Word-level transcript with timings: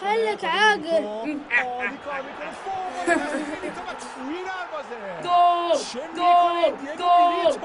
خلك 0.00 0.44
عاقل. 0.44 1.38
جول 5.22 5.78
جول 6.16 6.74
جول 6.98 7.58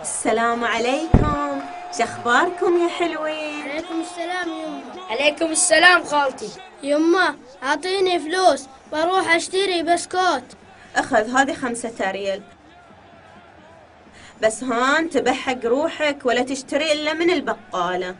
السلام 0.00 0.64
عليكم. 0.64 1.60
شخباركم 1.98 2.76
يا 2.76 2.88
حلوين؟ 2.88 3.70
عليكم 3.70 4.00
السلام 4.00 4.48
يمه 4.48 5.10
عليكم 5.10 5.46
السلام 5.46 6.04
خالتي. 6.04 6.48
يمه 6.82 7.36
أعطيني 7.62 8.18
فلوس. 8.18 8.66
بروح 8.92 9.34
أشتري 9.34 9.82
بسكوت. 9.82 10.44
أخذ 10.96 11.36
هذه 11.36 11.54
خمسة 11.54 12.10
ريال. 12.10 12.42
بس 14.42 14.64
ها 14.64 14.98
انتبه 14.98 15.32
حق 15.32 15.64
روحك 15.64 16.18
ولا 16.24 16.42
تشتري 16.42 16.92
إلا 16.92 17.12
من 17.12 17.30
البقالة. 17.30 18.14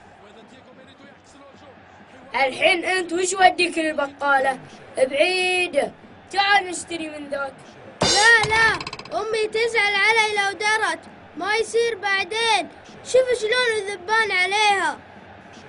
الحين 2.45 2.85
أنت 2.85 3.13
وش 3.13 3.35
وديك 3.35 3.79
للبقالة 3.79 4.59
بعيدة 4.97 5.93
تعال 6.33 6.67
نشتري 6.67 7.09
من 7.09 7.29
ذاك. 7.29 7.55
لا 8.03 8.49
لا. 8.49 8.79
أمي 9.21 9.47
تزعل 9.49 9.95
علي 9.95 10.37
لو 10.37 10.59
درت. 10.59 10.99
ما 11.37 11.55
يصير 11.55 11.95
بعدين. 11.95 12.69
شوف 13.05 13.41
شلون 13.41 13.79
الذبان 13.79 14.31
عليها. 14.31 14.99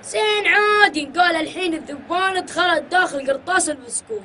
زين 0.02 0.46
عادي. 0.46 1.06
قال 1.16 1.36
الحين 1.36 1.74
الذبان 1.74 2.44
دخلت 2.44 2.82
داخل 2.82 3.26
قرطاس 3.26 3.68
البسكوت. 3.68 4.22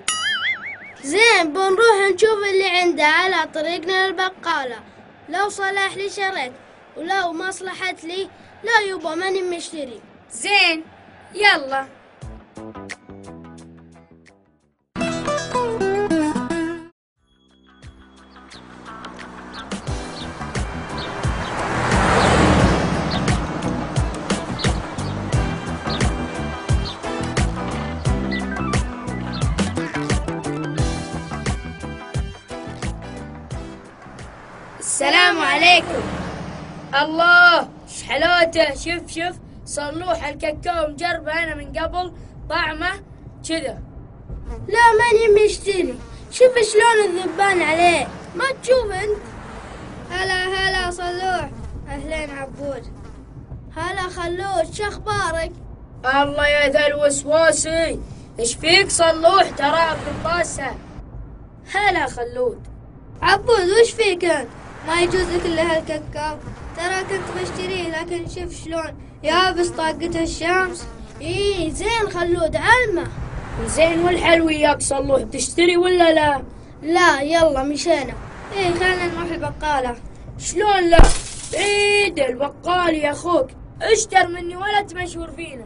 زين 1.04 1.54
بنروح 1.54 2.10
نشوف 2.14 2.40
اللي 2.52 2.70
عنده 2.70 3.06
على 3.06 3.48
طريقنا 3.54 4.08
للبقالة 4.08 4.80
لو 5.30 5.50
صلح 5.50 5.98
لي 5.98 6.10
شريت 6.10 6.54
ولو 6.98 7.32
ما 7.32 7.52
صلحت 7.52 8.04
لي 8.04 8.30
لا 8.64 8.80
يبا 8.90 9.16
ماني 9.16 9.42
مشتري. 9.42 10.02
زين 10.32 10.84
يلا. 11.34 11.88
السلام 34.94 35.40
عليكم. 35.40 36.04
الله 37.02 37.60
إيش 37.60 38.04
حلاوته 38.04 38.76
شوف 38.76 39.12
شوف. 39.12 39.36
صلوح 39.66 40.28
الكاكاو 40.28 40.88
مجربه 40.88 41.44
أنا 41.44 41.56
من 41.56 41.78
قبل 41.78 42.14
طعمه 42.50 42.92
كذا. 43.50 43.82
لا 44.68 44.86
ماني 45.00 45.46
مشتري 45.46 46.00
شوف 46.32 46.54
شلون 46.72 47.00
الذبان 47.06 47.62
عليه. 47.62 48.08
ما 48.36 48.46
تشوف 48.62 48.92
أنت. 48.92 49.18
هلا 50.12 50.48
هلا 50.48 50.92
صلوح 50.92 51.50
أهلين 51.88 52.38
عبود. 52.38 52.84
هلا 53.76 54.02
خلود 54.02 54.74
شو 54.74 54.84
أخبارك؟ 54.84 55.52
الله 56.06 56.48
يا 56.48 56.70
ذا 56.70 56.88
الوسواسي 56.88 58.00
إيش 58.40 58.56
فيك 58.56 58.90
صلوح 58.90 59.50
ترى 59.50 59.98
قرطاسه 60.06 60.72
هلا 61.74 62.08
خلود. 62.08 62.68
عبود 63.22 63.70
وش 63.82 63.92
فيك 63.92 64.24
ما 64.94 65.02
يجوز 65.02 65.30
لك 65.30 65.46
الا 65.46 65.78
هالكاكاو 65.78 66.38
ترى 66.78 67.04
كنت 67.04 67.42
بشتريه 67.42 68.02
لكن 68.02 68.28
شوف 68.30 68.64
شلون. 68.64 68.98
يابس 69.24 69.68
طاقته 69.68 70.24
الشمس. 70.24 70.88
إيه 71.22 71.70
زين 71.70 72.10
خلود 72.14 72.56
علمه 72.56 73.08
زين 73.66 74.00
والحلويات 74.00 74.82
صلوح 74.82 75.22
تشتري 75.22 75.78
ولا 75.78 76.14
لا؟ 76.14 76.44
لا 76.82 77.22
يلا 77.22 77.64
مشينا. 77.64 78.14
إيه 78.56 78.74
خلينا 78.74 79.06
نروح 79.06 79.32
البقالة. 79.32 79.96
شلون 80.38 80.90
لا؟ 80.90 81.02
بعيد 81.54 82.20
البقال 82.20 82.96
يا 82.96 83.12
أخوك. 83.12 83.48
اشتر 83.82 84.28
مني 84.28 84.56
ولا 84.56 84.82
تمشور 84.82 85.32
فينا. 85.32 85.66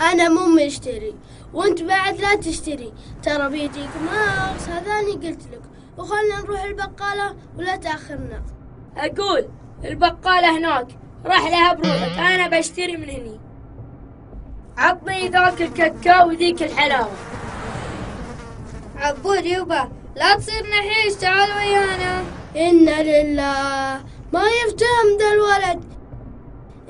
أنا 0.00 0.28
مو 0.28 0.64
مشتري. 0.64 1.14
وأنت 1.54 1.82
بعد 1.82 2.20
لا 2.20 2.34
تشتري. 2.34 2.92
ترى 3.22 3.48
بيجيك 3.48 3.90
ماكس 4.06 4.68
هذاني 4.68 5.12
قلت 5.12 5.42
لك. 5.52 5.62
وخلنا 5.98 6.40
نروح 6.44 6.62
البقالة 6.62 7.36
ولا 7.58 7.76
تأخرنا. 7.76 8.42
أقول 8.96 9.48
البقالة 9.84 10.58
هناك. 10.58 10.86
راح 11.24 11.50
لها 11.50 11.72
بروحك. 11.72 12.18
أنا 12.18 12.58
بشتري 12.58 12.96
من 12.96 13.10
هني. 13.10 13.40
عطني 14.78 15.28
ذاك 15.28 15.62
الكاكاو 15.62 16.28
وذيك 16.28 16.62
الحلاوة. 16.62 17.12
عبود 18.96 19.44
يبا 19.44 19.90
لا 20.16 20.36
تصير 20.36 20.66
نحيش 20.70 21.14
تعال 21.14 21.50
ويانا. 21.52 22.24
إنا 22.56 23.02
لله 23.02 24.04
ما 24.32 24.42
يفتهم 24.64 25.18
ذا 25.18 25.32
الولد. 25.32 25.84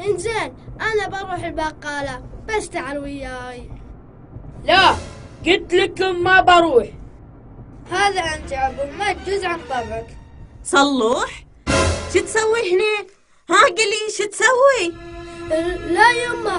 إنزين 0.08 0.54
أنا 0.80 1.08
بروح 1.08 1.44
البقالة. 1.44 2.22
بس 2.48 2.68
تعال 2.68 2.98
وياي. 2.98 3.70
لا 4.64 4.94
قلت 5.46 5.74
لكم 5.74 6.22
ما 6.22 6.40
بروح. 6.40 6.86
هذا 7.90 8.20
أنت 8.20 8.52
عبود 8.52 8.90
ما 8.98 9.12
تجوز 9.12 9.44
عن 9.44 9.60
طبعك 9.70 10.06
صلوح؟ 10.64 11.44
شو 12.12 12.20
تسوي 12.20 12.72
هنا؟ 12.72 13.06
ها 13.50 13.64
قلي 13.66 14.10
شو 14.18 14.24
تسوي؟ 14.24 14.94
لا 15.90 16.10
يما 16.24 16.56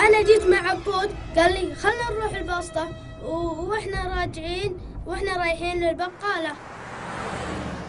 أنا 0.00 0.22
جيت 0.22 0.42
مع 0.42 0.70
عبود 0.70 1.10
قال 1.36 1.52
لي 1.52 1.74
خلنا 1.74 2.10
نروح 2.10 2.34
البسطة 2.34 2.88
وإحنا 3.24 4.20
راجعين 4.20 4.80
وإحنا 5.06 5.36
رايحين 5.36 5.80
للبقالة. 5.84 6.52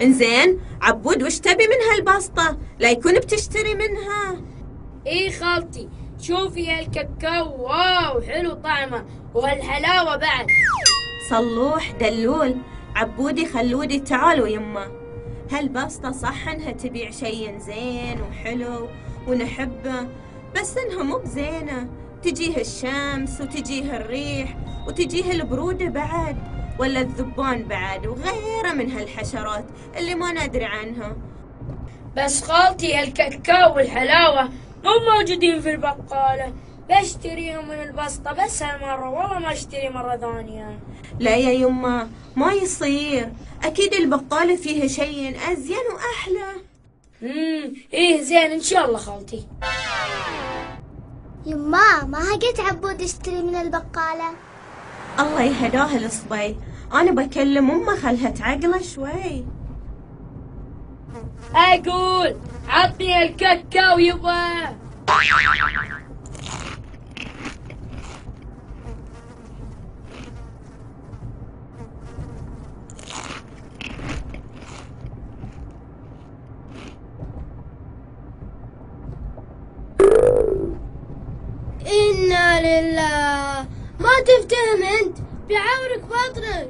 إنزين 0.02 0.62
عبود 0.82 1.24
وش 1.24 1.40
تبي 1.40 1.68
من 1.68 1.92
هالبسطة؟ 1.92 2.58
لا 2.80 2.90
يكون 2.90 3.14
بتشتري 3.14 3.76
منها. 3.76 4.42
إي 5.08 5.32
خالتي 5.32 5.90
شوفي 6.22 6.80
الكاكاو 6.80 7.64
واو 7.64 8.22
حلو 8.22 8.54
طعمه 8.54 9.06
وهالحلاوة 9.34 10.16
بعد. 10.16 10.48
صلوح 11.34 11.92
دلول. 11.92 12.56
عبودي 12.96 13.46
خلودي 13.46 14.00
تعالوا 14.00 14.48
يما. 14.48 14.88
هالبسطة 15.52 16.12
صح 16.12 16.48
إنها 16.48 16.72
تبيع 16.72 17.12
شيء 17.12 17.58
زين 17.58 18.22
وحلو 18.22 18.88
ونحبه 19.28 20.08
بس 20.56 20.78
إنها 20.78 21.04
مو 21.04 21.18
بزينة. 21.18 21.90
تجيه 22.24 22.58
الشمس 22.58 23.42
وتجيه 23.42 23.98
الريح 23.98 24.58
وتجيه 24.88 25.32
البرودة 25.32 25.86
بعد 25.86 26.38
ولا 26.80 27.00
الذبان 27.00 27.64
بعد 27.64 28.08
وغيره 28.08 28.74
من 28.74 28.92
هالحشرات 28.92 29.66
اللي 29.98 30.16
ما 30.16 30.32
ندري 30.32 30.66
عنها. 30.66 31.16
بس 32.18 32.44
خالتي 32.44 33.00
الكاكاو 33.00 33.76
والحلاوة 33.76 34.44
مو 34.84 34.92
موجودين 35.18 35.62
في 35.62 35.72
البقالة. 35.72 36.54
بشتريهم 36.90 37.68
من 37.68 37.82
البسطة 37.82 38.34
بس 38.34 38.64
هالمرة 38.64 39.10
والله 39.10 39.40
ما 39.40 39.52
أشتري 39.52 39.90
مرة 39.90 40.18
ثانية. 40.18 40.80
لا 41.20 41.36
يا 41.36 41.52
يما 41.52 42.10
ما 42.36 42.54
يصير. 42.54 43.32
أكيد 43.64 43.94
البقالة 43.94 44.56
فيها 44.56 44.88
شيء 44.88 45.38
أزين 45.52 45.86
وأحلى. 45.94 46.52
امم 47.24 47.74
إيه 47.94 48.22
زين 48.22 48.52
إن 48.52 48.62
شاء 48.62 48.86
الله 48.86 48.98
خالتي. 48.98 49.48
يما 51.46 52.04
ما 52.06 52.20
قلت 52.20 52.60
عبود 52.60 53.02
اشتري 53.02 53.42
من 53.42 53.56
البقالة؟ 53.56 54.30
الله 55.20 55.42
يهداها 55.42 55.98
الصبي 55.98 56.56
أنا 56.94 57.12
بكلم 57.12 57.72
أمه 57.72 57.96
خلها 57.96 58.30
تعقله 58.30 58.82
شوي. 58.82 59.46
أقول 61.56 62.36
عطني 62.68 63.24
الكاكاو 63.24 64.00
يبا 64.00 64.74
إنا 81.88 82.62
لله 82.62 83.68
ما 84.14 84.24
تفتهم 84.26 84.84
أنت 85.02 85.18
بيعورك 85.48 86.04
بطنك 86.06 86.70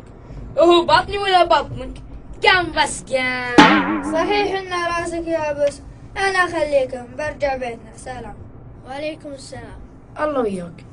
هو 0.58 0.86
بطني 0.86 1.18
ولا 1.18 1.44
بطنك 1.44 1.98
قام 2.44 2.72
بس 2.72 3.04
قام 3.04 4.14
صحيح 4.14 4.60
إن 4.60 4.74
رأسك 4.74 5.28
يابس. 5.28 5.82
أنا 6.18 6.40
اخليكم 6.40 7.06
برجع 7.18 7.56
بيتنا. 7.56 7.98
سلام. 7.98 8.36
وعليكم 8.88 9.30
السلام. 9.30 9.80
الله 10.20 10.42
وياك. 10.42 10.86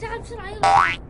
بسرعة 0.00 0.50
يلا. 0.50 1.00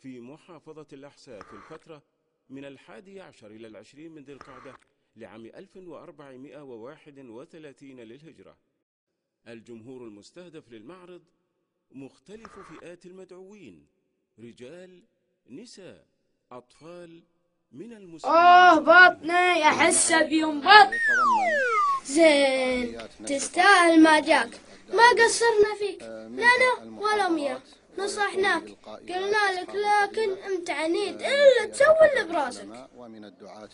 في 0.00 0.20
محافظة 0.20 0.86
الأحساء 0.92 1.42
في 1.42 1.52
الفترة 1.52 2.02
من 2.50 2.64
الحادي 2.64 3.20
عشر 3.20 3.50
إلى 3.50 3.66
العشرين 3.66 4.12
من 4.12 4.22
ذي 4.22 4.32
القعدة 4.32 4.76
لعام 5.16 5.46
1431 5.46 8.00
للهجرة. 8.00 8.56
الجمهور 9.48 10.04
المستهدف 10.04 10.70
للمعرض 10.72 11.22
مختلف 11.90 12.58
فئات 12.58 13.06
المدعوين 13.06 13.86
رجال 14.38 15.02
نساء 15.50 16.06
أطفال 16.56 17.22
من 17.72 17.92
المسلمين. 17.92 18.36
أوه 18.36 18.78
بطني 18.78 19.68
أحس 19.68 20.12
بينبط 20.12 20.88
زين 22.06 22.98
تستاهل 23.26 24.02
ما 24.02 24.20
جاك. 24.20 24.60
ما 24.92 25.08
قصرنا 25.10 25.74
فيك. 25.78 26.02
لا 26.02 26.46
أنا 26.56 27.00
ولا 27.00 27.28
مياك 27.28 27.62
نصحناك. 27.98 28.62
قلنا 29.08 29.60
لك 29.60 29.68
لكن 29.68 30.30
أنت 30.52 30.70
عنيد. 30.70 31.22
إلا 31.22 31.66
تسوي 31.72 32.20
اللي 32.20 32.32
براسك. 32.32 32.68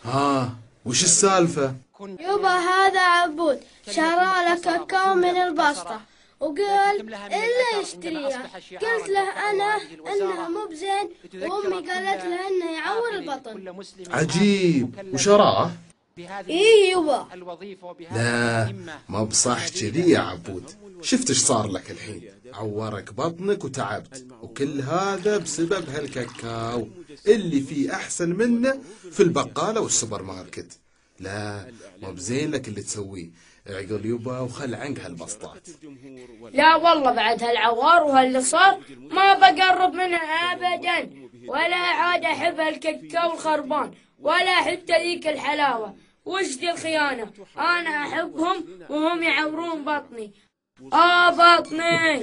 ها 0.04 0.50
وش 0.86 1.04
السالفة؟ 1.04 1.74
يبا 2.00 2.48
هذا 2.48 3.00
عبود. 3.00 3.60
شرى 3.90 4.34
لك 4.48 4.60
كاكاو 4.60 5.14
من 5.14 5.36
البسطة. 5.36 6.00
وقال 6.40 7.14
إلا 7.14 7.80
يشتريها. 7.82 8.42
قلت 8.72 9.08
له 9.08 9.50
أنا 9.50 9.80
إنها 10.12 10.48
مو 10.48 10.66
بزين 10.70 11.08
وأمي 11.34 11.76
قالت 11.76 12.24
له 12.24 12.48
إنه 12.48 12.72
يعور 12.78 13.14
البطن. 13.14 13.84
عجيب. 14.10 15.14
وشراه؟ 15.14 15.70
إيه 16.48 16.92
يبا 16.92 17.26
لا 18.10 18.74
ما 19.08 19.24
بصح 19.24 19.68
كذي 19.68 20.10
يا 20.10 20.18
عبود. 20.18 20.70
شفت 21.02 21.28
إيش 21.28 21.38
صار 21.38 21.68
لك 21.68 21.90
الحين؟ 21.90 22.22
عورك 22.54 23.12
بطنك 23.12 23.64
وتعبت 23.64 24.26
وكل 24.42 24.80
هذا 24.80 25.38
بسبب 25.38 25.88
هالكاكاو 25.88 26.88
اللي 27.26 27.60
فيه 27.60 27.94
أحسن 27.94 28.28
منه 28.28 28.80
في 29.12 29.22
البقالة 29.22 29.80
والسوبر 29.80 30.22
ماركت. 30.22 30.78
لا 31.20 31.72
ما 32.02 32.10
بزين 32.10 32.50
لك 32.50 32.68
اللي 32.68 32.82
تسويه. 32.82 33.30
اعقل 33.70 34.06
يبا 34.06 34.40
وخل 34.40 34.74
عنك 34.74 35.00
هالبسطات 35.00 35.68
لا 36.52 36.76
والله 36.76 37.12
بعد 37.12 37.42
هالعوار 37.42 38.02
وهاللي 38.04 38.40
صار 38.40 38.80
ما 39.10 39.34
بقرب 39.34 39.94
منها 39.94 40.52
ابدا 40.52 41.10
ولا 41.48 41.76
عاد 41.76 42.24
أحب 42.24 42.60
هالكاكاو 42.60 43.32
الخربان 43.32 43.90
ولا 44.18 44.54
حتى 44.54 44.98
ذيك 44.98 45.26
الحلاوة. 45.28 45.94
وش 46.24 46.44
ذي 46.44 46.70
الخيانة؟ 46.70 47.32
أنا 47.58 47.90
أحبهم 47.90 48.64
وهم 48.90 49.22
يعورون 49.22 49.84
بطني. 49.84 50.32
آه 50.92 51.30
بطني. 51.30 52.22